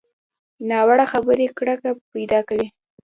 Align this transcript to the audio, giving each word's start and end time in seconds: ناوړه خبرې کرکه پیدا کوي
ناوړه 0.69 1.05
خبرې 1.13 1.47
کرکه 1.57 1.91
پیدا 2.13 2.39
کوي 2.47 2.67